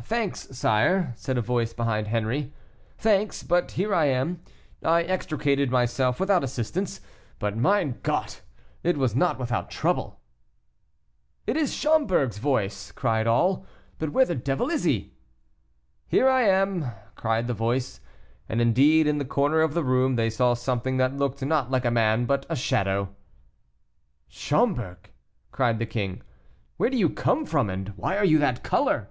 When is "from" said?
27.44-27.68